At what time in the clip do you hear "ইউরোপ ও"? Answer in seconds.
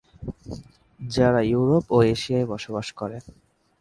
1.51-1.97